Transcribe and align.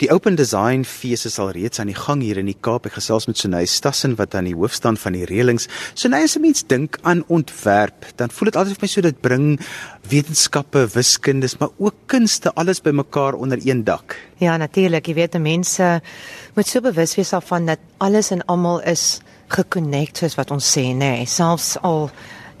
Die 0.00 0.08
Open 0.08 0.32
Design 0.32 0.80
Fees 0.88 1.26
is 1.28 1.34
al 1.38 1.50
reeds 1.52 1.76
aan 1.76 1.90
die 1.90 1.98
gang 1.98 2.22
hier 2.24 2.38
in 2.40 2.46
die 2.48 2.56
Kaap. 2.56 2.86
Ek 2.88 2.94
gesels 2.96 3.26
met 3.28 3.36
Sunay 3.36 3.66
Stassen 3.68 4.14
wat 4.16 4.32
aan 4.32 4.46
die 4.48 4.54
hoof 4.56 4.72
staan 4.72 4.96
van 4.96 5.12
die 5.12 5.26
reëlings. 5.28 5.66
Sunay, 5.92 6.22
as 6.24 6.38
'n 6.38 6.40
mens 6.40 6.64
dink 6.64 6.96
aan 7.02 7.20
ontwerp, 7.28 8.06
dan 8.16 8.30
voel 8.30 8.48
dit 8.48 8.56
altyd 8.56 8.78
vir 8.78 8.84
my 8.86 8.88
so 8.88 9.00
dit 9.02 9.20
bring 9.20 9.60
wetenskappe, 10.08 10.88
wiskunde, 10.94 11.48
maar 11.58 11.68
ook 11.76 11.94
kunste 12.06 12.48
alles 12.54 12.80
bymekaar 12.80 13.34
onder 13.34 13.58
een 13.60 13.84
dak. 13.84 14.16
Ja, 14.38 14.56
natuurlik. 14.56 15.06
Jy 15.06 15.14
weet, 15.14 15.38
mense 15.38 16.00
moet 16.54 16.66
so 16.66 16.80
bewus 16.80 17.14
wees 17.16 17.30
daarvan 17.30 17.66
dat 17.66 17.78
alles 17.98 18.30
en 18.30 18.44
almal 18.46 18.80
is 18.80 19.20
gekonnekt 19.48 20.16
soos 20.16 20.34
wat 20.34 20.50
ons 20.50 20.64
sê, 20.64 20.94
nê. 20.94 20.96
Nee, 20.96 21.26
selfs 21.26 21.76
al 21.82 22.10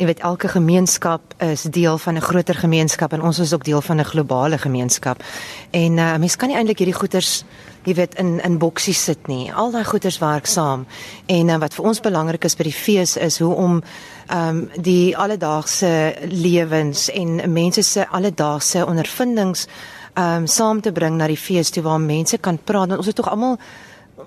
jy 0.00 0.06
weet 0.08 0.22
elke 0.24 0.48
gemeenskap 0.48 1.34
is 1.44 1.62
deel 1.68 1.98
van 1.98 2.16
'n 2.16 2.24
groter 2.24 2.54
gemeenskap 2.54 3.12
en 3.12 3.22
ons 3.22 3.38
is 3.38 3.52
ook 3.52 3.64
deel 3.64 3.82
van 3.82 4.00
'n 4.00 4.04
globale 4.04 4.58
gemeenskap. 4.58 5.22
En 5.70 5.92
uh, 5.98 6.16
mens 6.16 6.36
kan 6.36 6.48
nie 6.48 6.56
eintlik 6.56 6.78
hierdie 6.78 6.98
goeters 6.98 7.44
jy 7.84 7.94
weet 7.94 8.14
in 8.14 8.40
in 8.44 8.58
boksies 8.58 9.04
sit 9.04 9.26
nie. 9.26 9.52
Al 9.52 9.70
daai 9.70 9.84
goeters 9.84 10.18
werk 10.18 10.46
saam. 10.46 10.86
En 11.26 11.48
uh, 11.48 11.58
wat 11.58 11.74
vir 11.74 11.84
ons 11.84 12.00
belangrik 12.00 12.44
is 12.44 12.56
by 12.56 12.62
die 12.62 12.72
fees 12.72 13.16
is 13.16 13.38
hoe 13.38 13.54
om 13.54 13.82
ehm 14.26 14.48
um, 14.48 14.70
die 14.76 15.16
alledaagse 15.16 16.14
lewens 16.28 17.10
en 17.10 17.52
mense 17.52 17.82
se 17.82 18.08
alledaagse 18.08 18.86
ondervindings 18.86 19.66
ehm 20.14 20.36
um, 20.36 20.46
saam 20.46 20.80
te 20.80 20.92
bring 20.92 21.16
na 21.16 21.26
die 21.26 21.36
fees 21.36 21.70
toe 21.70 21.82
waar 21.82 22.00
mense 22.00 22.38
kan 22.38 22.58
praat. 22.64 22.88
Want 22.88 22.98
ons 22.98 23.06
het 23.06 23.16
tog 23.16 23.30
almal 23.30 23.58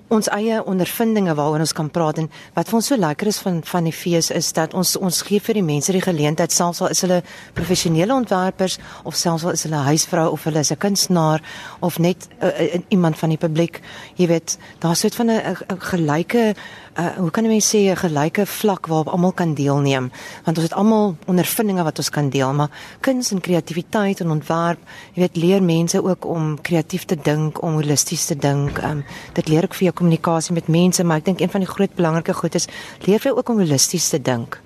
ons 0.08 0.28
eie 0.28 0.60
ondervindinge 0.64 1.34
waaroor 1.34 1.64
ons 1.64 1.72
kan 1.72 1.90
praat 1.90 2.18
en 2.18 2.30
wat 2.54 2.68
vir 2.68 2.78
ons 2.78 2.86
so 2.86 2.96
lekker 2.96 3.30
is 3.30 3.38
van 3.44 3.62
van 3.64 3.84
die 3.88 3.92
fees 3.92 4.30
is 4.30 4.52
dat 4.52 4.74
ons 4.74 4.96
ons 4.96 5.22
gee 5.28 5.40
vir 5.40 5.54
die 5.54 5.66
mense 5.66 5.92
die 5.92 6.04
geleentheid 6.04 6.52
selfs 6.52 6.82
al 6.82 6.92
is 6.94 7.02
hulle 7.06 7.22
professionele 7.54 8.14
ontwerpers 8.14 8.78
of 9.04 9.16
selfs 9.16 9.44
al 9.44 9.56
is 9.58 9.64
hulle 9.66 9.82
huisvrou 9.88 10.30
of 10.32 10.44
hulle 10.44 10.60
is 10.60 10.72
'n 10.72 10.76
kunstenaar 10.78 11.42
of 11.80 11.98
net 11.98 12.28
uh, 12.42 12.48
uh, 12.48 12.80
iemand 12.88 13.18
van 13.18 13.28
die 13.28 13.38
publiek 13.38 13.80
jy 14.16 14.26
weet 14.26 14.58
daar's 14.80 15.00
so 15.00 15.08
'n 15.08 15.30
'n 15.30 15.56
gelyke 15.78 16.54
uh, 16.54 16.83
hoe 16.94 17.30
kan 17.30 17.44
jy 17.44 17.60
sê 17.60 17.90
'n 17.90 17.96
gelyke 17.96 18.46
vlak 18.46 18.86
waarop 18.86 19.08
almal 19.08 19.32
kan 19.32 19.54
deelneem? 19.54 20.10
Want 20.44 20.56
ons 20.58 20.66
het 20.68 20.72
almal 20.72 21.16
ondervindinge 21.26 21.82
wat 21.82 21.98
ons 21.98 22.10
kan 22.10 22.30
deel 22.30 22.52
maar 22.52 22.70
kuns 23.00 23.30
en 23.30 23.40
kreatiwiteit 23.40 24.20
en 24.20 24.30
ontwerp 24.30 24.78
jy 25.14 25.20
weet 25.20 25.36
leer 25.36 25.62
mense 25.62 26.02
ook 26.02 26.24
om 26.24 26.60
kreatief 26.60 27.04
te 27.04 27.16
dink 27.16 27.62
om 27.62 27.72
holisties 27.72 28.26
te 28.26 28.36
dink. 28.36 28.82
Um, 28.82 29.04
dit 29.32 29.48
leer 29.48 29.64
ook 29.64 29.74
vir 29.74 29.84
jou 29.84 29.92
kommunikasie 29.92 30.54
met 30.54 30.68
mense 30.68 31.04
maar 31.04 31.16
ek 31.16 31.24
dink 31.24 31.40
een 31.40 31.50
van 31.50 31.60
die 31.60 31.70
groot 31.70 31.94
belangrike 31.94 32.34
goed 32.34 32.54
is 32.54 32.66
leer 33.00 33.18
vir 33.18 33.30
jou 33.30 33.38
ook 33.38 33.48
om 33.48 33.58
holisties 33.58 34.08
te 34.08 34.22
dink. 34.22 34.60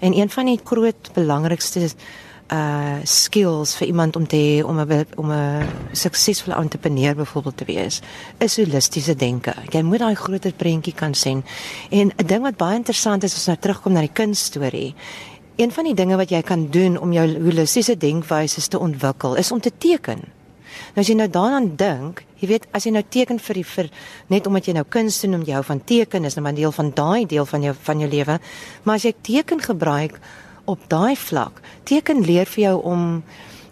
En 0.00 0.12
een 0.12 0.30
van 0.30 0.46
die 0.46 0.60
groot 0.64 1.10
belangrikste 1.14 1.80
uh 2.52 2.98
skills 3.04 3.76
vir 3.78 3.86
iemand 3.86 4.16
om 4.16 4.26
te 4.26 4.36
hê 4.36 4.64
om 4.64 4.80
'n 4.80 5.06
om 5.16 5.30
'n 5.32 5.66
suksesvolle 5.92 6.56
entrepreneur 6.56 7.14
byvoorbeeld 7.14 7.56
te 7.56 7.64
wees 7.64 8.00
is 8.38 8.56
holistiese 8.56 9.14
denke. 9.14 9.54
Jy 9.70 9.82
moet 9.82 9.98
daai 9.98 10.14
groter 10.14 10.52
prentjie 10.52 10.94
kan 10.94 11.14
sien. 11.14 11.44
En 11.90 12.12
'n 12.16 12.26
ding 12.26 12.42
wat 12.42 12.56
baie 12.56 12.76
interessant 12.76 13.24
is 13.24 13.32
as 13.32 13.38
ons 13.38 13.46
nou 13.46 13.56
terugkom 13.56 13.92
na 13.92 14.00
die 14.00 14.12
kunststorie. 14.12 14.94
Een 15.56 15.72
van 15.72 15.84
die 15.84 15.94
dinge 15.94 16.16
wat 16.16 16.30
jy 16.30 16.42
kan 16.42 16.70
doen 16.70 16.98
om 16.98 17.12
jou 17.12 17.42
holistiese 17.42 17.96
denkwyse 17.96 18.68
te 18.68 18.78
ontwikkel 18.78 19.34
is 19.34 19.52
om 19.52 19.60
te 19.60 19.72
teken. 19.78 20.20
Nou 20.94 21.02
as 21.02 21.08
jy 21.08 21.14
nou 21.14 21.28
daaraan 21.28 21.76
dink, 21.76 22.24
jy 22.40 22.48
weet 22.48 22.66
as 22.72 22.84
jy 22.84 22.92
nou 22.92 23.02
teken 23.08 23.38
vir 23.38 23.54
die 23.54 23.64
vir 23.64 23.90
net 24.32 24.46
omdat 24.46 24.66
jy 24.66 24.72
nou 24.72 24.84
kuns 24.88 25.20
doen 25.20 25.34
om 25.34 25.42
jou 25.46 25.62
van 25.64 25.84
teken 25.84 26.24
is 26.24 26.34
nou 26.34 26.46
'n 26.48 26.54
deel 26.54 26.72
van 26.72 26.90
daai 26.94 27.26
deel 27.26 27.46
van 27.46 27.62
jou 27.62 27.74
van 27.82 27.98
jou 27.98 28.10
lewe, 28.10 28.40
maar 28.82 28.94
as 28.94 29.02
jy 29.02 29.14
teken 29.22 29.60
gebruik 29.60 30.20
op 30.70 30.82
daai 30.88 31.16
vlak. 31.18 31.60
Teken 31.88 32.22
leer 32.26 32.46
vir 32.46 32.62
jou 32.62 32.76
om 32.92 33.06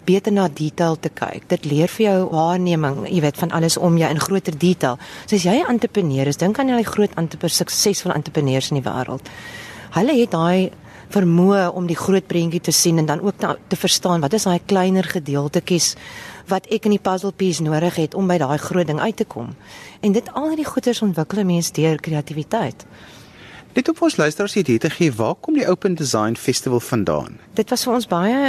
beter 0.09 0.33
na 0.33 0.47
detail 0.49 0.97
te 0.99 1.11
kyk. 1.13 1.45
Dit 1.51 1.67
leer 1.69 1.91
vir 1.91 2.05
jou 2.05 2.17
waarneming, 2.31 3.03
jy 3.07 3.21
weet, 3.21 3.37
van 3.37 3.53
alles 3.55 3.77
om 3.77 3.97
jou 3.99 4.09
in 4.09 4.21
groter 4.23 4.55
detail. 4.57 4.97
So 5.25 5.35
as 5.35 5.45
jy 5.45 5.61
'n 5.61 5.69
entrepreneur 5.69 6.27
is, 6.27 6.37
dink 6.37 6.59
aan 6.59 6.69
al 6.69 6.83
die 6.83 6.93
groot 6.95 7.13
entrepreneurs, 7.15 7.57
suksesvolle 7.57 8.15
entrepreneurs 8.15 8.71
in 8.71 8.81
die 8.81 8.89
wêreld. 8.89 9.29
Hulle 9.91 10.13
het 10.19 10.31
daai 10.31 10.71
vermoë 11.09 11.71
om 11.73 11.87
die 11.87 11.97
groot 11.97 12.27
prentjie 12.27 12.61
te 12.61 12.71
sien 12.71 12.97
en 12.97 13.05
dan 13.05 13.21
ook 13.21 13.37
te, 13.37 13.57
te 13.67 13.75
verstaan 13.75 14.21
wat 14.21 14.33
is 14.33 14.43
daai 14.43 14.59
kleiner 14.65 15.03
gedeeltetjies 15.03 15.95
wat 16.49 16.67
ek 16.73 16.85
in 16.85 16.91
die 16.91 17.01
puzzle 17.01 17.31
piece 17.31 17.63
nodig 17.63 17.95
het 17.95 18.17
om 18.17 18.27
by 18.29 18.37
daai 18.37 18.57
groot 18.57 18.87
ding 18.87 18.99
uit 18.99 19.15
te 19.15 19.25
kom. 19.25 19.55
En 20.01 20.11
dit 20.11 20.33
al 20.33 20.49
hierdie 20.49 20.65
goeders 20.65 21.01
ontwikkel 21.01 21.43
mense 21.45 21.73
deur 21.73 21.97
kreatiwiteit. 22.01 22.85
Net 23.79 23.87
op 23.87 24.01
ons 24.03 24.17
luisteraars 24.19 24.57
idee 24.59 24.77
te 24.77 24.89
gee, 24.91 25.11
waar 25.15 25.37
kom 25.39 25.55
die 25.55 25.67
Open 25.67 25.93
Design 25.95 26.33
Festival 26.35 26.81
vandaan? 26.83 27.37
Dit 27.55 27.69
was 27.71 27.85
vir 27.87 27.93
ons 27.95 28.07
baie 28.11 28.39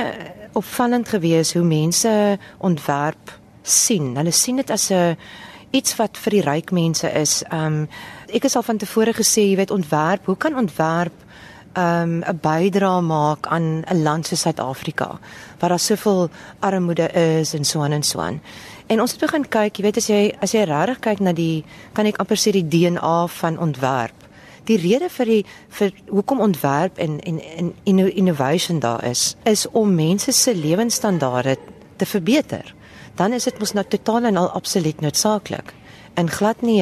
opvallend 0.58 1.06
geweest 1.08 1.54
hoe 1.54 1.62
mense 1.62 2.10
ontwerp 2.58 3.30
sien. 3.62 4.08
Hulle 4.18 4.32
sien 4.34 4.58
dit 4.58 4.70
as 4.74 4.90
'n 4.90 5.14
iets 5.70 5.94
wat 5.96 6.18
vir 6.18 6.30
die 6.30 6.42
ryk 6.42 6.72
mense 6.72 7.12
is. 7.14 7.44
Um 7.52 7.86
ek 8.26 8.42
het 8.42 8.56
al 8.56 8.62
van 8.62 8.76
tevore 8.76 9.12
gesê, 9.14 9.46
jy 9.46 9.56
weet 9.56 9.70
ontwerp, 9.70 10.26
hoe 10.26 10.36
kan 10.36 10.56
ontwerp 10.56 11.14
um 11.76 12.24
'n 12.26 12.40
bydrae 12.42 13.00
maak 13.00 13.46
aan 13.46 13.84
'n 13.86 14.02
land 14.02 14.26
soos 14.26 14.40
Suid-Afrika 14.40 15.18
waar 15.58 15.70
daar 15.70 15.78
soveel 15.78 16.30
armoede 16.58 17.08
is 17.12 17.54
en 17.54 17.64
so 17.64 17.82
aan 17.82 17.92
en 17.92 18.02
so 18.02 18.18
aan. 18.18 18.40
En 18.86 19.00
ons 19.00 19.10
het 19.10 19.20
begin 19.20 19.48
kyk, 19.48 19.76
jy 19.76 19.82
weet 19.82 19.96
as 19.96 20.06
jy 20.06 20.34
as 20.40 20.52
jy 20.52 20.64
regtig 20.64 20.98
kyk 20.98 21.20
na 21.20 21.32
die 21.32 21.64
kan 21.92 22.06
ek 22.06 22.18
amper 22.18 22.36
sê 22.36 22.50
die 22.50 22.68
DNA 22.68 23.26
van 23.26 23.58
ontwerp 23.58 24.29
die 24.70 24.78
rede 24.78 25.10
vir 25.10 25.26
die 25.26 25.42
vir 25.78 25.92
hoekom 26.10 26.40
ontwerp 26.40 26.98
en 26.98 27.18
en 27.20 27.40
en 27.56 27.74
innovation 28.14 28.80
daar 28.80 29.04
is 29.04 29.34
is 29.44 29.66
om 29.70 29.94
mense 29.94 30.32
se 30.32 30.54
lewensstandaarde 30.54 31.56
te 31.96 32.06
verbeter. 32.06 32.74
Dan 33.14 33.32
is 33.32 33.44
dit 33.44 33.58
mos 33.58 33.72
nou 33.72 33.84
totaal 33.84 34.30
en 34.30 34.36
al 34.36 34.50
absoluut 34.50 35.00
noodsaaklik 35.00 35.74
en 36.14 36.30
glad 36.30 36.62
nie 36.62 36.80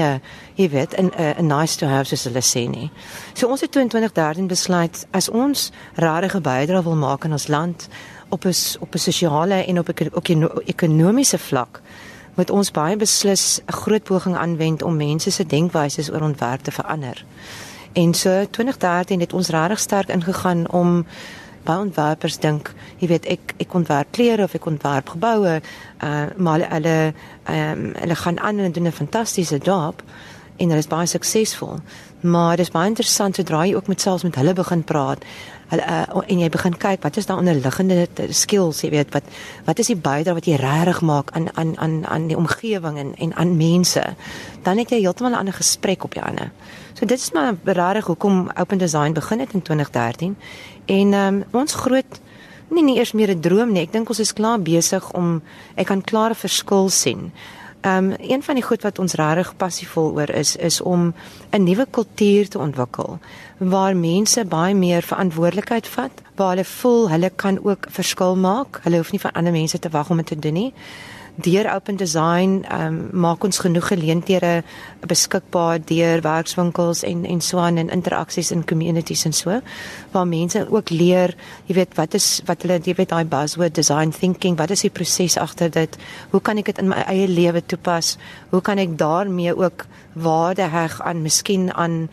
jy 0.55 0.69
weet 0.69 0.95
'n 0.97 1.11
'n 1.39 1.47
nice 1.47 1.77
to 1.77 1.87
have 1.87 2.05
soos 2.05 2.25
hulle 2.25 2.43
sê 2.43 2.69
nie. 2.69 2.91
So 3.35 3.49
ons 3.49 3.61
het 3.61 3.73
2013 3.73 4.47
besluit 4.47 5.07
as 5.11 5.29
ons 5.29 5.73
regte 5.95 6.41
bydrae 6.41 6.83
wil 6.83 6.97
maak 6.97 7.25
in 7.25 7.33
ons 7.33 7.49
land 7.49 7.89
op 8.29 8.45
'n 8.45 8.55
op 8.81 8.95
'n 8.95 8.99
sosiale 8.99 9.65
en 9.65 9.79
op 9.79 9.89
'n 9.89 10.51
ekonomiese 10.67 11.39
vlak 11.39 11.81
moet 12.35 12.51
ons 12.51 12.71
baie 12.71 12.97
beslis 12.97 13.61
'n 13.67 13.73
groot 13.73 14.03
poging 14.03 14.37
aanwend 14.37 14.83
om 14.83 14.97
mense 14.97 15.31
se 15.31 15.47
denkwyse 15.47 16.13
oor 16.13 16.23
ontwerp 16.23 16.63
te 16.63 16.71
verander. 16.71 17.25
En 17.93 18.15
so 18.15 18.45
2013 18.51 19.21
het 19.21 19.33
ons 19.33 19.49
regtig 19.49 19.79
sterk 19.79 20.09
ingegaan 20.09 20.71
om 20.71 21.07
by 21.69 21.77
ontwerpers 21.77 22.39
dink, 22.41 22.73
jy 22.99 23.11
weet 23.11 23.27
ek 23.29 23.55
ek 23.61 23.75
ontwerp 23.77 24.13
klere 24.17 24.47
of 24.49 24.55
ek 24.57 24.67
ontwerp 24.71 25.13
geboue, 25.15 25.59
uh 26.05 26.27
maar 26.37 26.65
hulle 26.71 26.97
ehm 27.45 27.85
um, 27.85 27.93
hulle 27.99 28.17
gaan 28.17 28.41
aan 28.41 28.59
en 28.59 28.73
doen 28.73 28.89
'n 28.89 28.93
fantastiese 28.93 29.59
job 29.59 30.03
en 30.57 30.69
hulle 30.69 30.79
is 30.79 30.91
baie 30.91 31.07
suksesvol. 31.07 31.81
Maar 32.21 32.57
dit 32.57 32.67
is 32.67 32.73
baie 32.75 32.89
interessant 32.91 33.35
sodra 33.39 33.63
jy 33.67 33.77
ook 33.77 33.87
met 33.87 34.01
selfs 34.01 34.25
met 34.27 34.35
hulle 34.35 34.53
begin 34.53 34.83
praat. 34.85 35.23
Hulle 35.69 35.85
uh, 35.85 36.23
en 36.27 36.41
jy 36.43 36.49
begin 36.51 36.75
kyk 36.77 37.03
wat 37.03 37.17
is 37.17 37.27
daar 37.29 37.39
onderliggende 37.39 38.09
skills, 38.35 38.81
jy 38.83 38.91
weet 38.91 39.13
wat 39.15 39.27
wat 39.69 39.79
is 39.79 39.91
die 39.93 39.97
bydrae 39.97 40.35
wat 40.35 40.49
jy 40.49 40.57
regtig 40.59 41.01
maak 41.07 41.31
aan 41.37 41.47
aan 41.55 41.77
aan 41.79 42.07
aan 42.07 42.27
die 42.27 42.37
omgewing 42.37 42.99
en 42.99 43.15
en 43.15 43.35
aan 43.35 43.57
mense. 43.57 44.03
Dan 44.67 44.83
het 44.83 44.91
jy 44.91 45.03
heeltemal 45.05 45.33
'n 45.33 45.43
ander 45.45 45.55
gesprek 45.55 46.05
op 46.05 46.15
jou 46.15 46.25
hande. 46.25 46.51
So 46.95 47.07
dit 47.07 47.19
is 47.19 47.33
maar 47.33 47.55
regtig 47.65 48.07
hoekom 48.07 48.51
Open 48.57 48.79
Design 48.79 49.13
begin 49.13 49.41
het 49.41 49.53
in 49.53 49.63
2013. 49.63 50.37
En 50.87 51.13
um, 51.13 51.45
ons 51.53 51.75
groot 51.75 52.21
nie 52.69 52.83
nie 52.83 52.97
eers 52.97 53.13
meer 53.13 53.31
'n 53.31 53.41
droom 53.41 53.73
nie. 53.73 53.83
Ek 53.83 53.93
dink 53.93 54.09
ons 54.09 54.19
is 54.19 54.33
klaar 54.33 54.61
besig 54.61 55.13
om 55.13 55.43
ek 55.75 55.87
kan 55.87 56.03
klare 56.03 56.35
verskil 56.35 56.89
sien. 56.89 57.33
Ehm 57.81 58.11
um, 58.11 58.15
een 58.19 58.43
van 58.43 58.55
die 58.55 58.65
goed 58.65 58.83
wat 58.83 58.99
ons 58.99 59.13
regtig 59.13 59.57
passievol 59.57 60.13
oor 60.13 60.31
is 60.31 60.57
is 60.57 60.81
om 60.81 61.15
'n 61.51 61.63
nuwe 61.63 61.87
kultuur 61.91 62.49
te 62.49 62.59
ontwikkel 62.59 63.19
waar 63.59 63.97
mense 63.97 64.45
baie 64.45 64.75
meer 64.75 65.03
verantwoordelikheid 65.03 65.87
vat, 65.87 66.11
waar 66.35 66.49
hulle 66.49 66.65
voel 66.65 67.11
hulle 67.11 67.31
kan 67.37 67.65
ook 67.65 67.87
verskil 67.91 68.37
maak. 68.37 68.81
Hulle 68.83 68.97
hoef 68.97 69.11
nie 69.11 69.21
van 69.21 69.33
ander 69.33 69.53
mense 69.53 69.79
te 69.79 69.89
wag 69.89 70.11
om 70.11 70.17
dit 70.17 70.27
te 70.27 70.39
doen 70.39 70.53
nie 70.53 70.73
deur 71.39 71.69
open 71.75 71.97
design 71.97 72.65
um, 72.73 73.09
maak 73.13 73.45
ons 73.47 73.61
genoeg 73.63 73.87
geleenthede 73.93 74.63
beskikbaar 75.07 75.79
deur 75.87 76.23
werkswinkels 76.25 77.05
en 77.07 77.25
en 77.25 77.41
so 77.41 77.59
aan 77.63 77.79
en 77.79 77.93
interaksies 77.95 78.51
in 78.51 78.65
communities 78.67 79.25
en 79.25 79.33
so 79.33 79.61
waar 80.13 80.27
mense 80.27 80.67
ook 80.71 80.91
leer 80.91 81.37
jy 81.67 81.75
weet 81.79 81.95
wat 81.95 82.15
is 82.19 82.41
wat 82.47 82.67
hulle 82.67 82.81
jy 82.83 82.97
weet 82.99 83.15
daai 83.15 83.25
buzzword 83.25 83.75
design 83.75 84.11
thinking 84.11 84.59
wat 84.59 84.75
is 84.75 84.83
die 84.83 84.91
proses 84.91 85.39
agter 85.39 85.71
dit? 85.71 85.99
Hoe 86.31 86.41
kan 86.41 86.59
ek 86.59 86.73
dit 86.73 86.83
in 86.83 86.91
my 86.91 87.05
eie 87.07 87.29
lewe 87.29 87.63
toepas? 87.63 88.17
Hoe 88.51 88.61
kan 88.61 88.79
ek 88.79 88.99
daarmee 88.99 89.55
ook 89.55 89.87
waarde 90.19 90.67
heg 90.73 91.01
aan 91.03 91.23
miskien 91.23 91.71
aan 91.75 92.09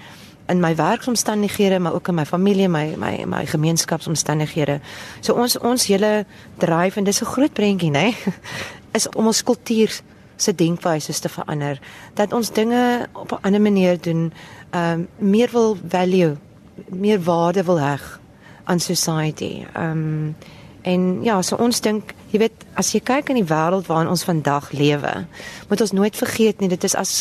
in 0.48 0.60
my 0.62 0.76
werksomstandighede 0.76 1.80
maar 1.80 1.94
ook 1.94 2.08
in 2.08 2.16
my 2.16 2.26
familie 2.26 2.68
my 2.70 2.94
my 2.98 3.24
my 3.26 3.46
gemeenskapsomstandighede. 3.46 4.80
So 5.22 5.34
ons 5.34 5.58
ons 5.58 5.88
hele 5.88 6.26
dryf 6.58 6.96
en 6.96 7.04
dis 7.04 7.22
'n 7.22 7.26
groot 7.26 7.54
prentjie 7.54 7.92
nê 7.92 8.14
is 8.96 9.10
om 9.14 9.28
ons 9.32 9.44
kultuur 9.44 9.94
se 10.36 10.56
denkwyse 10.56 11.20
te 11.20 11.32
verander 11.32 11.80
dat 12.14 12.34
ons 12.34 12.52
dinge 12.52 13.08
op 13.14 13.32
'n 13.32 13.42
ander 13.42 13.62
manier 13.62 14.02
doen 14.02 14.34
ehm 14.70 14.92
um, 14.92 15.08
meer 15.18 15.50
wil 15.52 15.78
value 15.88 16.36
meer 16.90 17.24
waarde 17.24 17.64
wil 17.64 17.80
heg 17.80 18.20
aan 18.64 18.80
society 18.80 19.66
ehm 19.74 19.92
um, 19.92 20.36
en 20.82 21.24
ja 21.24 21.42
so 21.42 21.56
ons 21.56 21.82
dink 21.82 22.14
Jy 22.36 22.40
weet, 22.42 22.64
as 22.76 22.90
jy 22.92 23.00
kyk 23.00 23.30
in 23.32 23.38
die 23.40 23.48
wêreld 23.48 23.86
waarin 23.88 24.10
ons 24.12 24.26
vandag 24.28 24.66
lewe, 24.76 25.12
moet 25.70 25.82
ons 25.86 25.94
nooit 25.96 26.18
vergeet 26.20 26.60
nie, 26.60 26.68
dit 26.68 26.84
is 26.84 26.96
as 27.00 27.14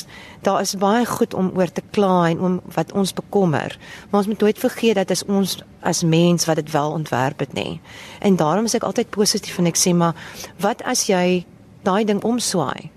daar 0.42 0.58
is 0.64 0.72
baie 0.80 1.04
goed 1.06 1.36
om 1.38 1.52
oor 1.54 1.70
te 1.70 1.84
kla 1.94 2.32
en 2.32 2.40
om 2.42 2.56
wat 2.74 2.90
ons 2.98 3.12
bekommer. 3.14 3.76
Maar 4.10 4.24
ons 4.24 4.30
moet 4.32 4.42
nooit 4.42 4.58
vergeet 4.58 4.98
dat 4.98 5.12
dit 5.12 5.22
ons 5.30 5.54
as 5.86 6.02
mens 6.02 6.48
wat 6.50 6.58
dit 6.58 6.72
wel 6.74 6.96
ontwerp 6.98 7.46
het 7.46 7.54
nie. 7.54 7.78
En 8.26 8.34
daarom 8.42 8.66
is 8.66 8.74
ek 8.74 8.88
altyd 8.88 9.14
positief 9.14 9.60
en 9.62 9.70
ek 9.70 9.78
sê 9.78 9.94
maar 9.94 10.18
wat 10.58 10.82
as 10.82 11.06
jy 11.06 11.44
daai 11.84 12.04
ding 12.04 12.22
omswaai? 12.24 12.90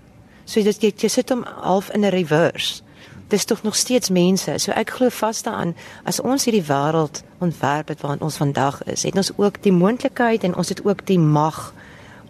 So 0.46 0.64
dit 0.64 0.82
jy, 0.82 0.92
jy 0.96 1.10
sit 1.12 1.30
hom 1.30 1.44
half 1.44 1.90
in 1.94 2.06
'n 2.06 2.12
reverse. 2.12 2.82
Dis 3.28 3.46
tog 3.46 3.64
nog 3.64 3.76
steeds 3.76 4.10
mense. 4.10 4.58
So 4.58 4.72
ek 4.72 4.90
glo 4.90 5.10
vas 5.10 5.44
daaraan 5.44 5.76
as 6.04 6.20
ons 6.20 6.46
hierdie 6.46 6.64
wêreld 6.64 7.24
ontwerp 7.40 7.88
het 7.88 8.02
waarin 8.02 8.22
ons 8.22 8.38
vandag 8.38 8.84
is, 8.84 9.04
het 9.04 9.16
ons 9.16 9.32
ook 9.36 9.62
die 9.62 9.72
moontlikheid 9.72 10.44
en 10.44 10.56
ons 10.56 10.70
het 10.70 10.86
ook 10.86 11.06
die 11.06 11.20
mag 11.20 11.74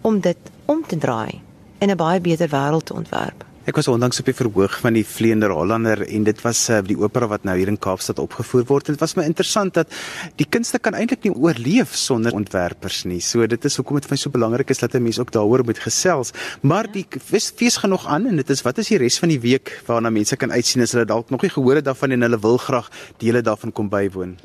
om 0.01 0.19
dit 0.19 0.38
om 0.65 0.83
te 0.88 0.98
draai 0.98 1.42
en 1.77 1.89
'n 1.89 1.95
baie 1.95 2.21
beter 2.21 2.50
wêreld 2.50 2.86
te 2.86 2.94
ontwerp. 2.94 3.47
Ek 3.68 3.75
was 3.75 3.90
onlangs 3.92 4.22
op 4.22 4.30
die 4.30 4.36
verhoog 4.36 4.78
van 4.80 4.96
die 4.96 5.04
Vleender 5.04 5.52
Hollander 5.52 6.00
en 6.06 6.24
dit 6.24 6.38
was 6.40 6.62
uh, 6.72 6.78
die 6.88 6.96
opera 6.96 7.28
wat 7.28 7.44
nou 7.44 7.58
hier 7.60 7.68
in 7.68 7.75
Kaapstad 7.75 8.22
opgevoer 8.24 8.64
word. 8.69 8.94
Dit 8.94 9.02
was 9.02 9.18
my 9.19 9.25
interessant 9.28 9.75
dat 9.75 9.92
die 10.40 10.46
kunste 10.48 10.80
kan 10.80 10.96
eintlik 10.96 11.28
nie 11.28 11.34
oorleef 11.36 11.92
sonder 12.00 12.31
ontwerpers 12.38 13.02
nie. 13.12 13.19
So 13.19 13.44
dit 13.44 13.68
is 13.68 13.75
hoekom 13.75 14.00
dit 14.00 14.08
vir 14.08 14.16
my 14.16 14.19
so 14.22 14.31
belangrik 14.31 14.72
is 14.72 14.80
dat 14.80 14.96
'n 14.96 15.04
mens 15.04 15.19
ook 15.19 15.36
daaroor 15.36 15.66
moet 15.68 15.84
gesels. 15.84 16.31
Maar 16.62 16.88
die 16.88 17.04
fees, 17.19 17.52
fees 17.52 17.75
gaan 17.84 17.92
nog 17.92 18.08
aan 18.08 18.28
en 18.28 18.38
dit 18.38 18.50
is 18.50 18.64
wat 18.64 18.78
is 18.78 18.88
die 18.88 19.04
res 19.04 19.19
van 19.19 19.36
die 19.36 19.40
week 19.40 19.84
waarna 19.86 20.10
mense 20.10 20.38
kan 20.38 20.52
uitsien 20.52 20.81
as 20.84 20.94
hulle 20.96 21.06
dalk 21.06 21.30
nog 21.30 21.42
nie 21.42 21.52
gehoor 21.52 21.75
het 21.75 21.86
daarvan 21.86 22.12
en 22.12 22.22
hulle 22.22 22.40
wil 22.40 22.58
graag 22.58 22.88
dele 23.18 23.42
daarvan 23.42 23.74
kom 23.74 23.90
bywoon. 23.90 24.38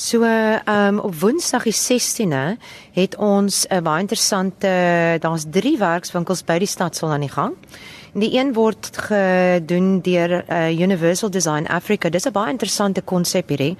So 0.00 0.22
um, 0.24 0.98
op 0.98 1.14
Woensdag 1.20 1.62
die 1.62 1.74
16de 1.76 2.56
het 2.92 3.16
ons 3.16 3.66
'n 3.68 3.82
baie 3.82 4.00
interessante 4.00 4.70
daar's 5.20 5.44
drie 5.50 5.78
werkswinkels 5.78 6.44
by 6.44 6.58
die 6.58 6.66
stadsaal 6.66 7.10
aan 7.10 7.20
die 7.20 7.28
gang. 7.28 7.52
Die 8.12 8.38
een 8.38 8.52
word 8.52 8.96
gedoen 8.96 10.00
deur 10.00 10.44
uh, 10.48 10.80
Universal 10.80 11.30
Design 11.30 11.66
Africa. 11.66 12.08
Dis 12.08 12.24
'n 12.24 12.32
baie 12.32 12.50
interessante 12.50 13.02
konsep 13.02 13.48
hierdie 13.48 13.76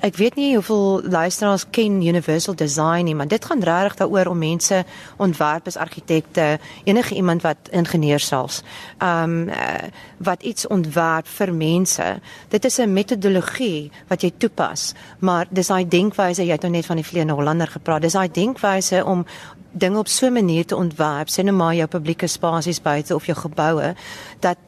ek 0.00 0.16
weet 0.16 0.34
nie 0.34 0.54
hoeveel 0.54 1.02
luisteraars 1.02 1.66
ken 1.70 2.00
Universal 2.02 2.54
Design 2.54 3.04
nie, 3.04 3.14
maar 3.14 3.28
dit 3.28 3.44
gaan 3.44 3.62
regtig 3.62 3.98
daaroor 4.00 4.26
om 4.32 4.38
mense, 4.38 4.84
ontwerpers, 5.16 5.76
argitekte, 5.76 6.58
enige 6.84 7.14
iemand 7.14 7.42
wat 7.42 7.70
ingenieur 7.70 8.20
selfs, 8.20 8.62
ehm 8.98 9.30
um, 9.30 9.48
uh, 9.48 9.88
wat 10.20 10.42
iets 10.42 10.66
ontwerp 10.66 11.28
vir 11.28 11.54
mense. 11.54 12.20
Dit 12.48 12.64
is 12.64 12.78
'n 12.78 12.92
metodologie 12.92 13.90
wat 14.08 14.22
jy 14.22 14.32
toepas, 14.36 14.92
maar 15.18 15.46
dis 15.50 15.66
daai 15.66 15.88
denkwyse, 15.88 16.44
jy 16.44 16.52
het 16.52 16.62
nou 16.62 16.72
net 16.72 16.86
van 16.86 16.96
die 16.96 17.04
Vleene 17.04 17.32
Hollander 17.32 17.68
gepraat. 17.68 18.02
Dis 18.02 18.12
daai 18.12 18.30
denkwyse 18.30 19.04
om 19.04 19.26
dinge 19.72 19.98
op 19.98 20.08
so 20.08 20.26
'n 20.26 20.32
manier 20.32 20.66
te 20.66 20.76
ontwerp, 20.76 21.28
sê 21.28 21.42
net 21.42 21.54
maar 21.54 21.74
jou 21.74 21.86
publieke 21.86 22.26
spasies 22.26 22.82
buite 22.82 23.14
of 23.14 23.26
jou 23.26 23.38
geboue 23.38 23.94
dat 24.40 24.58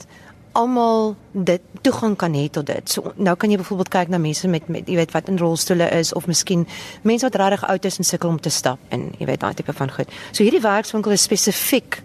almal 0.53 1.15
dit 1.33 1.61
toegang 1.81 2.17
kan 2.17 2.35
hê 2.35 2.47
tot 2.51 2.67
dit. 2.67 2.91
So 2.91 3.13
nou 3.17 3.35
kan 3.37 3.51
jy 3.51 3.59
byvoorbeeld 3.61 3.93
kyk 3.93 4.13
na 4.13 4.21
mense 4.23 4.49
met 4.49 4.69
met 4.69 4.89
jy 4.89 4.97
weet 5.01 5.15
wat 5.17 5.29
in 5.29 5.41
rolstoele 5.41 5.89
is 5.99 6.13
of 6.13 6.27
miskien 6.27 6.67
mense 7.03 7.27
wat 7.27 7.39
regtig 7.41 7.65
oud 7.69 7.85
is 7.85 7.99
en 7.99 8.05
sukkel 8.05 8.29
om 8.29 8.41
te 8.41 8.51
stap 8.51 8.79
en 8.89 9.11
jy 9.19 9.27
weet 9.27 9.41
daai 9.41 9.55
tipe 9.55 9.73
van 9.73 9.91
goed. 9.91 10.13
So 10.33 10.45
hierdie 10.45 10.63
werkswinkel 10.63 11.17
is 11.17 11.27
spesifiek 11.29 12.03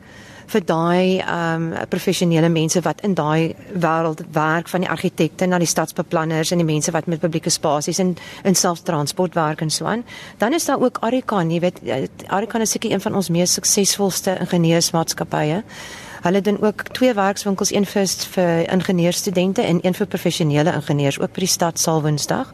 vir 0.47 0.63
daai 0.63 1.19
ehm 1.19 1.67
um, 1.73 1.88
professionele 1.91 2.49
mense 2.49 2.81
wat 2.85 3.01
in 3.03 3.13
daai 3.19 3.55
wêreld 3.73 4.23
werk 4.31 4.71
van 4.71 4.85
die 4.85 4.89
argitekte 4.89 5.45
na 5.45 5.59
die 5.59 5.67
stadsbeplanners 5.67 6.51
en 6.51 6.63
die 6.63 6.67
mense 6.67 6.91
wat 6.95 7.07
met 7.11 7.19
publieke 7.19 7.51
spasies 7.51 7.99
en 7.99 8.15
in 8.44 8.55
selfs 8.55 8.85
transport 8.88 9.35
werk 9.35 9.61
en 9.61 9.69
so 9.69 9.85
aan. 9.85 10.05
Dan 10.38 10.53
is 10.53 10.65
daar 10.65 10.79
ook 10.79 10.97
Arikan, 11.01 11.51
jy 11.51 11.59
weet 11.59 11.81
Arikan 12.27 12.61
is 12.61 12.71
seker 12.71 12.91
een 12.91 13.01
van 13.01 13.15
ons 13.15 13.29
mees 13.29 13.53
suksesvolste 13.53 14.38
ingenieursmaatskappye. 14.39 15.63
Hulle 16.22 16.42
doen 16.42 16.62
ook 16.62 16.81
twee 16.81 17.14
werkswinkels, 17.14 17.72
een 17.72 17.86
vir 17.86 18.08
vir 18.08 18.72
ingenieurstudente 18.72 19.62
en 19.62 19.80
een 19.81 19.94
vir 19.94 20.08
professionele 20.08 20.74
ingenieurs 20.74 21.19
ook 21.19 21.34
by 21.34 21.40
die 21.40 21.48
stad 21.48 21.80
sal 21.80 22.02
Woensdag. 22.02 22.54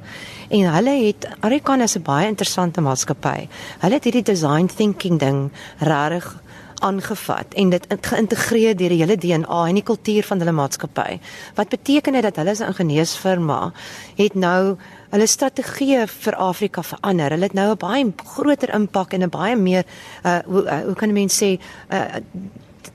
En 0.50 0.74
hulle 0.74 0.96
het 1.06 1.28
Arikan 1.40 1.82
is 1.82 1.96
'n 1.96 2.02
baie 2.02 2.28
interessante 2.28 2.82
maatskappy. 2.82 3.48
Hulle 3.80 3.94
het 3.94 4.04
hierdie 4.04 4.24
design 4.24 4.66
thinking 4.66 5.20
ding 5.20 5.52
regtig 5.78 6.44
aangevat 6.84 7.54
en 7.54 7.70
dit 7.70 7.88
geïntegreer 8.02 8.76
deur 8.78 8.90
die 8.90 9.00
hele 9.02 9.18
DNA 9.18 9.60
en 9.68 9.80
die 9.80 9.86
kultuur 9.88 10.24
van 10.24 10.42
hulle 10.44 10.56
maatskappy. 10.56 11.20
Wat 11.56 11.72
beteken 11.72 12.18
dit 12.18 12.26
dat 12.28 12.36
hulle 12.36 12.52
as 12.52 12.60
'n 12.60 12.72
ingenieursfirma 12.74 13.72
het 14.16 14.36
nou 14.36 14.78
hulle 15.10 15.28
strategie 15.28 16.08
vir 16.08 16.36
Afrika 16.36 16.84
verander. 16.84 17.30
Hulle 17.30 17.44
het 17.44 17.54
nou 17.54 17.72
'n 17.72 17.78
baie 17.78 18.14
groter 18.36 18.74
impak 18.74 19.14
en 19.14 19.24
'n 19.24 19.30
baie 19.30 19.56
meer 19.56 19.84
uh 20.26 20.40
hoe, 20.46 20.64
uh, 20.64 20.84
hoe 20.86 20.96
kan 20.96 21.14
mense 21.14 21.46
sê 21.46 21.60
uh 21.90 22.22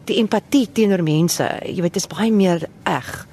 die 0.05 0.19
empatie 0.23 0.67
teenoor 0.73 1.03
mense, 1.03 1.47
jy 1.65 1.83
weet, 1.83 1.97
is 1.97 2.07
baie 2.11 2.33
meer 2.33 2.69
eg. 2.85 3.29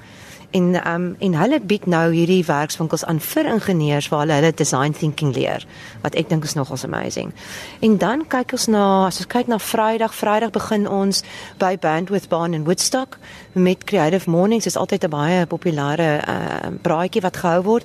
En 0.56 0.74
ehm 0.74 0.94
um, 0.94 1.16
en 1.18 1.34
hulle 1.34 1.60
bied 1.60 1.86
nou 1.86 2.12
hierdie 2.12 2.44
werkswinkels 2.46 3.04
aan 3.04 3.18
vir 3.20 3.48
ingenieurs 3.50 4.08
waar 4.08 4.22
hulle 4.24 4.38
hulle 4.38 4.52
design 4.54 4.94
thinking 4.94 5.34
leer, 5.34 5.66
wat 6.02 6.14
ek 6.14 6.28
dink 6.28 6.44
is 6.44 6.54
nogals 6.54 6.84
amazing. 6.84 7.32
En 7.80 7.98
dan 7.98 8.24
kyk 8.28 8.54
ons 8.56 8.66
na, 8.72 8.84
as 9.06 9.18
ons 9.20 9.28
kyk 9.28 9.50
na 9.52 9.58
Vrydag, 9.58 10.14
Vrydag 10.14 10.54
begin 10.54 10.88
ons 10.88 11.22
by 11.58 11.74
Bandwidth 11.76 12.28
Barn 12.28 12.54
in 12.54 12.64
Woodstock 12.64 13.18
met 13.52 13.84
Creative 13.84 14.30
Mornings. 14.30 14.66
Is 14.66 14.76
altyd 14.76 15.04
'n 15.04 15.10
baie 15.10 15.46
populêre 15.46 16.10
uh, 16.28 16.70
braaitjie 16.82 17.22
wat 17.22 17.36
gehou 17.36 17.62
word. 17.62 17.84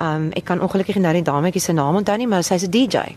Um 0.00 0.30
ek 0.32 0.46
kan 0.48 0.60
ongelukkig 0.64 0.96
nou 0.96 1.12
die 1.12 1.24
dametjie 1.24 1.60
se 1.60 1.72
naam 1.76 1.98
onthou 2.00 2.16
nie, 2.16 2.26
maar 2.26 2.42
sy's 2.42 2.64
'n 2.64 2.70
DJ. 2.70 3.16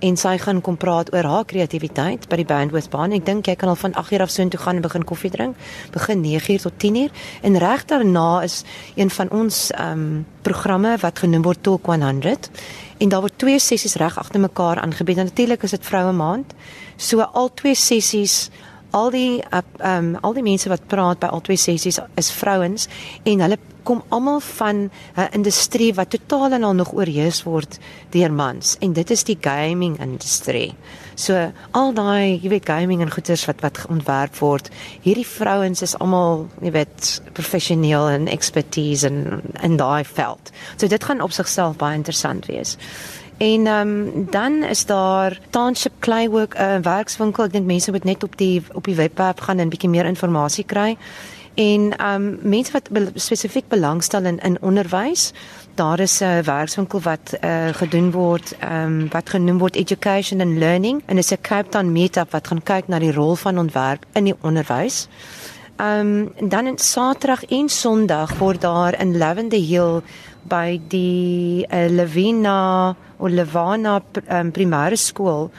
En 0.00 0.16
sy 0.16 0.38
gaan 0.38 0.60
kom 0.60 0.76
praat 0.76 1.12
oor 1.12 1.24
haar 1.24 1.44
kreatiwiteit 1.44 2.28
by 2.28 2.36
die 2.36 2.44
Bandwidth 2.44 2.90
Baan. 2.90 3.12
Ek 3.12 3.24
dink 3.26 3.46
jy 3.46 3.56
kan 3.56 3.68
al 3.68 3.76
van 3.76 3.92
8:00 3.92 4.20
af 4.22 4.30
so 4.30 4.42
intoe 4.42 4.60
gaan 4.60 4.76
en 4.76 4.82
begin 4.82 5.04
koffie 5.04 5.30
drink. 5.30 5.56
Begin 5.92 6.20
9:00 6.22 6.62
tot 6.62 6.72
10:00 6.78 7.10
en 7.42 7.58
reg 7.58 7.84
daarna 7.84 8.42
is 8.42 8.64
een 8.94 9.10
van 9.10 9.30
ons 9.30 9.70
um 9.78 10.26
programme 10.42 10.96
wat 10.98 11.18
genoem 11.18 11.42
word 11.42 11.62
Talk 11.62 11.86
100. 11.86 12.50
En 12.98 13.08
daar 13.08 13.20
word 13.20 13.38
twee 13.38 13.58
sessies 13.58 13.94
reg 13.94 14.18
agter 14.18 14.40
mekaar 14.40 14.80
aangebied. 14.80 15.16
Natuurlik 15.16 15.62
is 15.62 15.70
dit 15.70 15.86
vroue 15.86 16.12
maand. 16.12 16.54
So 16.96 17.20
al 17.20 17.54
twee 17.54 17.74
sessies 17.74 18.50
al 18.90 19.10
die 19.10 19.42
ehm 19.50 19.64
um, 19.86 20.16
al 20.20 20.34
die 20.34 20.42
mense 20.42 20.68
wat 20.68 20.86
praat 20.86 21.18
by 21.22 21.26
al 21.26 21.40
twee 21.40 21.56
sessies 21.56 22.00
is 22.14 22.30
vrouens 22.30 22.88
en 23.22 23.40
hulle 23.40 23.58
kom 23.82 24.02
almal 24.08 24.40
van 24.40 24.90
'n 25.16 25.28
industrie 25.32 25.94
wat 25.94 26.10
totaal 26.10 26.52
en 26.52 26.64
al 26.64 26.74
nog 26.74 26.92
oorheers 26.92 27.42
word 27.42 27.78
deur 28.10 28.32
mans 28.32 28.76
en 28.80 28.92
dit 28.92 29.10
is 29.10 29.24
die 29.24 29.38
gaming 29.40 30.00
industrie. 30.00 30.74
So 31.14 31.52
al 31.70 31.92
daai, 31.92 32.40
jy 32.42 32.48
weet 32.48 32.66
gaming 32.66 33.02
en 33.02 33.10
goeders 33.10 33.44
wat 33.44 33.60
wat 33.60 33.86
ontwerp 33.88 34.36
word, 34.40 34.70
hierdie 35.02 35.26
vrouens 35.26 35.82
is 35.82 35.98
almal, 35.98 36.48
jy 36.60 36.70
weet, 36.70 37.22
professioneel 37.32 38.08
en 38.08 38.28
expertise 38.28 39.06
in 39.06 39.42
in 39.62 39.76
daai 39.76 40.04
veld. 40.04 40.50
So 40.76 40.86
dit 40.86 41.04
gaan 41.04 41.20
op 41.20 41.32
sigself 41.32 41.76
baie 41.76 41.94
interessant 41.94 42.46
wees. 42.46 42.76
En 43.40 43.66
um, 43.66 44.26
dan 44.30 44.62
is 44.62 44.86
daar 44.86 45.38
Township 45.50 45.92
Claywork 45.98 46.54
'n 46.54 46.62
uh, 46.62 46.78
werkswinkel. 46.82 47.44
Ek 47.44 47.52
dink 47.52 47.66
mense 47.66 47.90
moet 47.90 48.04
net 48.04 48.22
op 48.22 48.36
die 48.36 48.62
op 48.72 48.84
die 48.84 48.94
webwerf 48.94 49.38
gaan 49.40 49.58
en 49.58 49.66
'n 49.66 49.70
bietjie 49.70 49.88
meer 49.88 50.04
inligting 50.04 50.66
kry. 50.66 50.96
En 51.60 51.92
um, 52.12 52.38
mense 52.42 52.72
wat 52.72 52.88
be 52.88 53.10
spesifiek 53.14 53.66
belangstel 53.68 54.24
in 54.24 54.38
in 54.38 54.56
onderwys, 54.64 55.32
daar 55.74 56.00
is 56.00 56.20
'n 56.20 56.42
werkswinkel 56.44 57.00
wat 57.00 57.36
uh, 57.40 57.68
gedoen 57.72 58.10
word 58.10 58.54
um, 58.64 59.08
wat 59.08 59.30
genoem 59.30 59.58
word 59.58 59.76
Education 59.76 60.40
and 60.40 60.58
Learning 60.58 61.02
en 61.06 61.18
is 61.18 61.32
'n 61.32 61.40
Cape 61.40 61.68
Town 61.68 61.92
meetup 61.92 62.30
wat 62.30 62.46
gaan 62.46 62.62
kyk 62.62 62.88
na 62.88 62.98
die 62.98 63.12
rol 63.12 63.36
van 63.36 63.58
ontwerp 63.58 64.06
in 64.12 64.24
die 64.24 64.36
onderwys. 64.40 65.08
Um, 65.76 66.32
dan 66.48 66.66
in 66.66 66.78
Saterdag 66.78 67.44
en 67.44 67.68
Sondag 67.68 68.38
word 68.38 68.60
daar 68.60 69.00
in 69.00 69.18
Lavender 69.18 69.60
Hill 69.60 70.02
by 70.42 70.80
die 70.88 71.66
uh, 71.72 71.88
Levina 71.88 72.96
of 73.16 73.28
Levana 73.28 74.02
um, 74.28 74.52
primêre 74.52 74.96
skool 74.96 75.50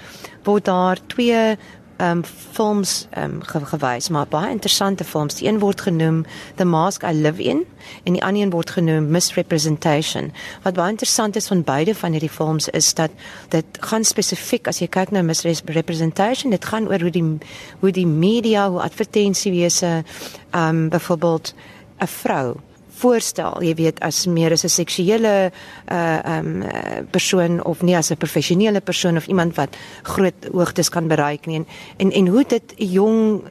word 0.44 0.66
daar 0.66 0.98
twee 1.08 1.58
um 2.02 2.24
films 2.26 3.08
um 3.18 3.40
ge 3.44 3.60
gewys, 3.66 4.10
maar 4.10 4.28
baie 4.28 4.50
interessante 4.52 5.04
films. 5.04 5.36
Die 5.36 5.48
een 5.48 5.60
word 5.60 5.82
genoem 5.82 6.26
The 6.56 6.66
Mask 6.66 7.04
I 7.04 7.14
Live 7.14 7.44
In 7.44 7.66
en 8.04 8.14
die 8.14 8.24
ander 8.24 8.42
een 8.42 8.50
word 8.50 8.70
genoem 8.70 9.10
Misrepresentation. 9.12 10.32
Wat 10.64 10.74
baie 10.74 10.90
interessant 10.90 11.36
is 11.36 11.48
van 11.48 11.64
beide 11.64 11.96
van 11.96 12.12
hierdie 12.12 12.30
films 12.30 12.70
is 12.70 12.94
dat 12.94 13.12
dit 13.50 13.66
gaan 13.80 14.04
spesifiek 14.04 14.68
as 14.68 14.80
jy 14.80 14.88
kyk 14.88 15.12
na 15.12 15.22
misrepresentation, 15.22 16.52
dit 16.52 16.66
gaan 16.66 16.88
oor 16.88 17.02
hoe 17.02 17.14
die 17.14 17.38
hoe 17.80 17.92
die 17.92 18.08
media, 18.08 18.70
hoe 18.70 18.82
advertensiewese 18.82 20.04
um 20.56 20.90
byvoorbeeld 20.90 21.54
'n 22.00 22.08
vrou 22.08 22.58
voorstel, 23.02 23.62
jy 23.66 23.74
weet 23.80 24.00
as 24.06 24.26
meer 24.30 24.54
as 24.56 24.64
'n 24.64 24.70
seksuele 24.70 25.52
uh 25.92 26.20
um 26.38 26.64
persoon 27.12 27.64
of 27.64 27.82
nie 27.82 27.96
as 27.96 28.12
'n 28.12 28.18
professionele 28.18 28.82
persoon 28.82 29.18
of 29.18 29.28
iemand 29.28 29.56
wat 29.56 29.76
groot 30.04 30.48
hoogtes 30.52 30.90
kan 30.90 31.08
bereik 31.08 31.46
nie. 31.46 31.56
En 31.56 31.68
en, 31.98 32.12
en 32.12 32.28
hoe 32.28 32.44
dit 32.48 32.74
jong 32.78 33.44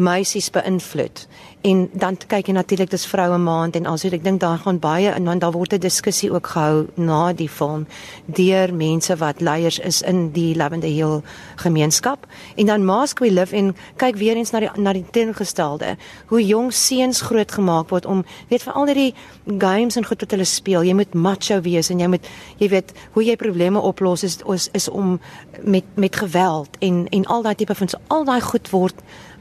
meisies 0.00 0.50
beïnvloed. 0.50 1.26
En 1.60 1.90
dan 1.92 2.16
kyk 2.16 2.48
jy 2.48 2.54
natuurlik 2.56 2.88
dis 2.90 3.04
vroue 3.04 3.36
maand 3.38 3.76
en 3.76 3.86
also 3.86 4.08
ek 4.08 4.22
dink 4.24 4.40
daar 4.40 4.62
gaan 4.62 4.78
baie 4.80 5.10
en 5.12 5.26
dan 5.28 5.38
daar 5.42 5.52
word 5.52 5.74
'n 5.74 5.80
diskussie 5.80 6.32
ook 6.32 6.46
gehou 6.46 6.86
na 6.96 7.32
die 7.32 7.48
film 7.48 7.86
deur 8.24 8.74
mense 8.74 9.16
wat 9.16 9.40
leiers 9.40 9.78
is 9.78 10.02
in 10.02 10.32
die 10.32 10.56
Lavender 10.56 10.88
Hill 10.88 11.20
gemeenskap. 11.56 12.26
En 12.56 12.66
dan 12.66 12.84
Mask 12.84 13.18
We 13.18 13.30
Live 13.30 13.56
en 13.56 13.76
kyk 13.96 14.16
weer 14.16 14.36
eens 14.36 14.50
na 14.50 14.60
die 14.60 14.70
na 14.76 14.92
die 14.92 15.04
teengestelde 15.10 15.96
hoe 16.26 16.46
jong 16.46 16.72
seuns 16.72 17.20
grootgemaak 17.20 17.88
word 17.88 18.06
om 18.06 18.24
weet 18.48 18.62
vir 18.62 18.72
al 18.72 18.86
die 18.86 19.14
games 19.58 19.96
en 19.96 20.04
goed 20.04 20.20
wat 20.20 20.30
hulle 20.30 20.44
speel. 20.44 20.82
Jy 20.82 20.94
moet 20.94 21.14
macho 21.14 21.60
wees 21.60 21.90
en 21.90 21.98
jy 21.98 22.06
moet 22.06 22.26
jy 22.58 22.68
weet 22.68 22.92
hoe 23.12 23.24
jy 23.24 23.36
probleme 23.36 23.80
oplos 23.80 24.22
is, 24.22 24.38
is 24.72 24.88
om 24.88 25.20
met 25.62 25.84
met 25.94 26.16
geweld 26.16 26.68
en 26.78 27.06
en 27.08 27.26
al 27.26 27.42
daai 27.42 27.54
tipe 27.54 27.74
van 27.74 27.88
so. 27.88 27.98
Al 28.06 28.24
daai 28.24 28.40
goed 28.40 28.70
word 28.70 28.94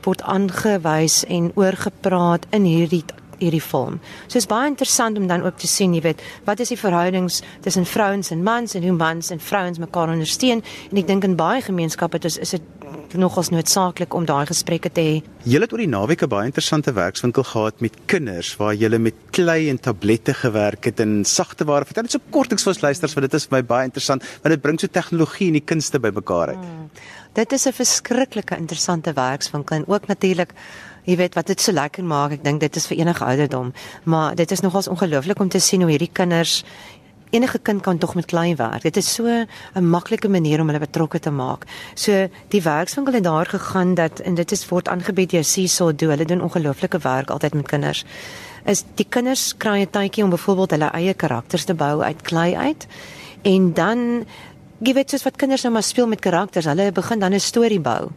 word 0.06 0.22
aangewys 0.22 1.24
en 1.28 1.52
oorgepraat 1.56 2.46
in 2.56 2.68
hierdie 2.70 3.06
hierdie 3.40 3.62
film. 3.62 4.00
So 4.28 4.38
is 4.38 4.48
baie 4.50 4.68
interessant 4.68 5.18
om 5.18 5.28
dan 5.28 5.44
ook 5.46 5.58
te 5.58 5.68
sien, 5.68 5.94
jy 5.94 6.02
weet, 6.02 6.22
wat 6.46 6.60
is 6.60 6.70
die 6.70 6.80
verhoudings 6.80 7.42
tussen 7.62 7.86
vrouens 7.86 8.32
en 8.32 8.44
mans 8.44 8.76
en 8.76 8.84
hoe 8.84 8.96
mans 8.96 9.32
en 9.32 9.40
vrouens 9.40 9.80
mekaar 9.80 10.10
ondersteun 10.10 10.64
en 10.92 10.98
ek 10.98 11.08
dink 11.08 11.24
in 11.24 11.36
baie 11.36 11.62
gemeenskappe 11.62 12.20
is 12.26 12.38
is 12.38 12.58
dit 12.58 12.62
nogals 13.18 13.50
noodsaaklik 13.50 14.14
om 14.14 14.26
daai 14.26 14.46
gesprekke 14.50 14.92
te 14.94 15.02
hê. 15.02 15.16
Julle 15.50 15.66
het 15.66 15.74
oor 15.74 15.82
die 15.82 15.90
naweek 15.90 16.24
'n 16.24 16.30
baie 16.30 16.46
interessante 16.46 16.94
werkswinkel 16.94 17.44
gehad 17.44 17.82
met 17.82 17.96
kinders 18.06 18.56
waar 18.58 18.74
julle 18.74 19.00
met 19.00 19.16
klei 19.32 19.70
en 19.70 19.80
tablette 19.80 20.34
gewerk 20.34 20.86
het 20.86 21.00
en 21.00 21.26
sagte 21.26 21.66
ware. 21.66 21.86
Vertel 21.86 22.04
net 22.04 22.12
so 22.12 22.20
kortliks 22.30 22.64
vir 22.64 22.74
ons 22.74 22.82
luisters 22.82 23.14
want 23.14 23.32
dit 23.32 23.34
is 23.34 23.46
vir 23.46 23.58
my 23.58 23.64
baie 23.64 23.86
interessant 23.86 24.24
want 24.44 24.54
dit 24.54 24.62
bring 24.62 24.80
so 24.80 24.88
tegnologie 24.88 25.48
en 25.48 25.54
die 25.54 25.66
kunste 25.66 26.00
bymekaar 26.00 26.48
uit. 26.50 26.58
Hmm. 26.58 26.90
Dit 27.34 27.52
is 27.52 27.68
'n 27.68 27.74
verskriklike 27.74 28.58
interessante 28.58 29.14
werkswinkel 29.14 29.76
en 29.76 29.88
ook 29.88 30.08
natuurlik 30.08 30.54
jy 31.10 31.18
weet 31.18 31.36
wat 31.38 31.50
dit 31.50 31.62
so 31.62 31.74
lekker 31.76 32.06
maak. 32.06 32.38
Ek 32.38 32.46
dink 32.46 32.62
dit 32.62 32.76
is 32.76 32.88
vir 32.90 33.02
enige 33.02 33.26
ouderdom, 33.26 33.74
maar 34.06 34.38
dit 34.38 34.52
is 34.52 34.62
nogals 34.66 34.90
ongelooflik 34.92 35.40
om 35.40 35.50
te 35.50 35.62
sien 35.64 35.82
hoe 35.82 35.92
hierdie 35.92 36.12
kinders 36.14 36.64
enige 37.30 37.60
kind 37.62 37.82
kan 37.86 37.98
tog 38.02 38.16
met 38.18 38.26
klein 38.26 38.56
werk. 38.58 38.82
Dit 38.82 38.98
is 38.98 39.14
so 39.14 39.26
'n 39.28 39.48
maklike 39.90 40.30
manier 40.30 40.62
om 40.62 40.68
hulle 40.68 40.80
betrokke 40.80 41.20
te 41.20 41.32
maak. 41.32 41.66
So 41.96 42.30
die 42.50 42.62
werkswinkel 42.62 43.14
het 43.14 43.24
daar 43.24 43.46
gegaan 43.46 43.94
dat 43.96 44.20
en 44.20 44.36
dit 44.36 44.52
is 44.52 44.68
word 44.70 44.88
aangebied 44.88 45.30
deur 45.30 45.44
Seesaw 45.44 45.96
Do. 45.96 46.10
Hulle 46.10 46.26
doen 46.26 46.42
ongelooflike 46.42 46.98
werk 46.98 47.30
altyd 47.30 47.54
met 47.54 47.68
kinders. 47.68 48.06
Is 48.66 48.84
die 48.96 49.06
kinders 49.10 49.58
kry 49.58 49.82
'n 49.82 49.90
tydjie 49.90 50.24
om 50.24 50.30
byvoorbeeld 50.30 50.72
hulle 50.72 50.92
eie 50.92 51.14
karakters 51.14 51.64
te 51.66 51.74
bou 51.74 52.02
uit 52.02 52.22
klei 52.22 52.56
uit 52.56 52.88
en 53.44 53.74
dan 53.74 54.26
Jy 54.80 54.94
weet 54.94 55.10
soos 55.10 55.26
wat 55.26 55.36
kinders 55.36 55.66
nou 55.66 55.74
maar 55.74 55.84
speel 55.84 56.08
met 56.08 56.22
karakters, 56.24 56.66
hulle 56.66 56.92
begin 56.96 57.20
dan 57.20 57.34
'n 57.34 57.40
storie 57.40 57.80
bou. 57.80 58.12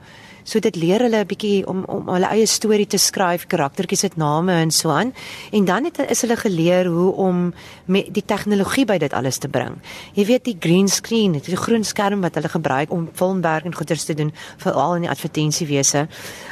So 0.45 0.59
dit 0.59 0.77
leer 0.77 1.01
hulle 1.01 1.23
'n 1.23 1.27
bietjie 1.27 1.67
om 1.67 1.85
om 1.87 2.09
hulle 2.09 2.27
eie 2.27 2.47
storie 2.47 2.87
te 2.87 2.99
skryf, 2.99 3.47
karaktertjies 3.47 4.03
het 4.03 4.17
name 4.17 4.53
en 4.53 4.71
so 4.71 4.91
aan. 4.91 5.15
En 5.53 5.65
dan 5.65 5.85
het 5.85 5.99
is 6.11 6.21
hulle 6.21 6.37
geleer 6.37 6.87
hoe 6.87 7.13
om 7.13 7.55
met 7.85 8.15
die 8.15 8.25
tegnologie 8.27 8.85
by 8.85 8.99
dit 8.99 9.13
alles 9.13 9.39
te 9.39 9.49
bring. 9.49 9.79
Jy 10.15 10.25
weet 10.27 10.45
die 10.45 10.57
green 10.59 10.89
screen, 10.89 11.33
die 11.33 11.57
groen 11.57 11.85
skerm 11.85 12.21
wat 12.21 12.35
hulle 12.35 12.49
gebruik 12.49 12.91
om 12.91 13.09
filmwerk 13.13 13.65
en 13.65 13.75
goeders 13.75 14.05
te 14.05 14.15
doen, 14.15 14.33
veral 14.57 14.95
in 14.95 15.01
die 15.01 15.11
advertensiewese. 15.11 16.09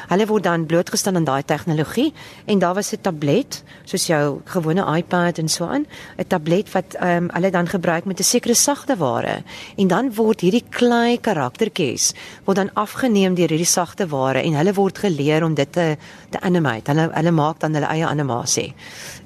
Hulle 0.08 0.26
word 0.26 0.42
dan 0.42 0.66
blootgestel 0.66 1.14
aan 1.14 1.24
daai 1.24 1.42
tegnologie 1.44 2.12
en 2.46 2.58
daar 2.58 2.74
was 2.74 2.92
'n 2.92 3.00
tablet, 3.00 3.62
soos 3.84 4.06
jou 4.06 4.40
gewone 4.44 4.96
iPad 4.96 5.38
en 5.38 5.48
so 5.48 5.64
aan, 5.64 5.86
'n 6.18 6.26
tablet 6.26 6.72
wat 6.72 6.94
ehm 6.94 7.24
um, 7.24 7.30
hulle 7.32 7.50
dan 7.50 7.66
gebruik 7.66 8.04
met 8.04 8.18
'n 8.18 8.22
sekere 8.22 8.54
sagte 8.54 8.96
ware. 8.96 9.42
En 9.76 9.88
dan 9.88 10.14
word 10.14 10.40
hierdie 10.40 10.64
klein 10.68 11.20
karaktertjies 11.20 12.14
word 12.44 12.56
dan 12.56 12.70
afgeneem 12.74 13.34
deur 13.34 13.48
hierdie 13.48 13.66
sagte 13.80 14.08
ware 14.12 14.42
en 14.42 14.58
hulle 14.60 14.74
word 14.76 15.00
geleer 15.06 15.44
om 15.46 15.54
dit 15.54 15.72
te 15.72 15.86
te 16.30 16.40
animate. 16.46 16.92
Hulle 16.92 17.08
hulle 17.14 17.32
maak 17.34 17.60
dan 17.64 17.74
hulle 17.74 17.88
eie 17.90 18.06
animasie. 18.06 18.68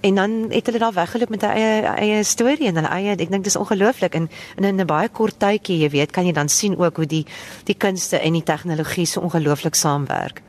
En 0.07 0.21
dan 0.21 0.39
het 0.55 0.71
hulle 0.71 0.83
daar 0.85 0.97
weggeloop 1.01 1.35
met 1.35 1.43
'n 1.43 1.57
eie 1.59 1.83
eie 2.05 2.23
storie 2.25 2.69
en 2.69 2.81
hulle 2.81 2.95
eie 2.99 3.17
ek 3.17 3.31
dink 3.31 3.45
dis 3.45 3.57
ongelooflik 3.57 4.15
en, 4.15 4.31
en 4.57 4.65
in 4.65 4.81
'n 4.81 4.87
baie 4.87 5.09
kort 5.09 5.39
tydjie, 5.39 5.79
jy 5.79 5.91
weet, 5.91 6.11
kan 6.11 6.27
jy 6.27 6.33
dan 6.33 6.49
sien 6.49 6.79
ook 6.79 6.97
hoe 6.97 7.07
die 7.07 7.27
die 7.65 7.77
kunste 7.77 8.19
en 8.19 8.33
die 8.33 8.43
tegnologie 8.43 9.07
so 9.07 9.21
ongelooflik 9.21 9.75
saamwerk. 9.75 10.45